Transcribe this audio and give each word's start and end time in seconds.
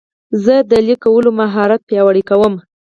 زه 0.43 0.55
د 0.71 0.73
لیک 0.85 0.99
کولو 1.03 1.29
مهارت 1.39 1.81
پیاوړی 1.89 2.23
کوم. 2.29 2.53